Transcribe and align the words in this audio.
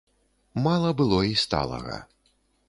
Мала 0.67 0.89
было 1.03 1.19
і 1.33 1.37
сталага. 1.43 2.01